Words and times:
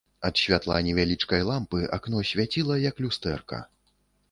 Ад 0.27 0.39
святла 0.43 0.77
невялічкай 0.87 1.41
лямпы 1.51 1.83
акно 1.99 2.25
свяціла, 2.33 2.81
як 2.89 3.05
люстэрка. 3.07 3.63